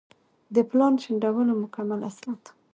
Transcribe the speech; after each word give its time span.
د 0.55 0.57
پلان 0.69 0.93
شنډولو 1.03 1.53
مکمل 1.63 1.99
اسناد 2.09 2.41